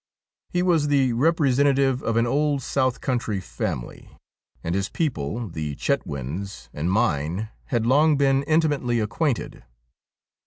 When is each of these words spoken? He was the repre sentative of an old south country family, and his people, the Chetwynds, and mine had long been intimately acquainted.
He 0.49 0.63
was 0.63 0.87
the 0.87 1.13
repre 1.13 1.53
sentative 1.53 2.01
of 2.01 2.17
an 2.17 2.25
old 2.25 2.63
south 2.63 3.01
country 3.01 3.39
family, 3.39 4.09
and 4.63 4.73
his 4.73 4.89
people, 4.89 5.47
the 5.47 5.75
Chetwynds, 5.75 6.69
and 6.73 6.91
mine 6.91 7.49
had 7.65 7.85
long 7.85 8.17
been 8.17 8.41
intimately 8.47 8.99
acquainted. 8.99 9.63